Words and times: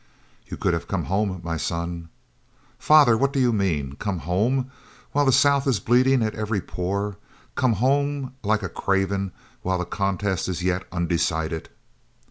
"You 0.47 0.57
could 0.57 0.73
have 0.73 0.87
come 0.87 1.03
home, 1.03 1.41
my 1.43 1.57
son." 1.57 2.09
"Father! 2.79 3.15
what 3.15 3.31
do 3.31 3.39
you 3.39 3.53
mean? 3.53 3.93
Come 3.97 4.17
home 4.17 4.71
while 5.11 5.25
the 5.27 5.31
South 5.31 5.67
is 5.67 5.79
bleeding 5.79 6.23
at 6.23 6.33
every 6.33 6.59
pore? 6.59 7.17
Come 7.53 7.73
home 7.73 8.33
like 8.43 8.63
a 8.63 8.69
craven 8.69 9.31
while 9.61 9.77
the 9.77 9.85
contest 9.85 10.47
is 10.49 10.63
yet 10.63 10.87
undecided?" 10.91 11.69